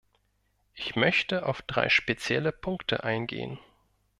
Ich 0.73 0.95
möchte 0.95 1.45
auf 1.45 1.61
drei 1.61 1.87
spezielle 1.87 2.51
Punkte 2.51 3.03
eingehen. 3.03 3.59